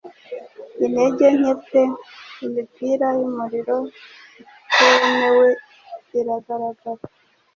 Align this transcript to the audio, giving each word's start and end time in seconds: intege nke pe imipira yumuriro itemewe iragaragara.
intege 0.85 1.25
nke 1.39 1.53
pe 1.69 1.81
imipira 2.45 3.07
yumuriro 3.19 3.77
itemewe 4.41 5.47
iragaragara. 6.19 7.03